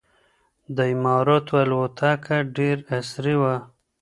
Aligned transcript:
د 0.75 0.77
اماراتو 0.93 1.53
الوتکه 1.63 2.37
ډېره 2.55 2.83
عصري 2.95 3.35
وه. 3.41 3.55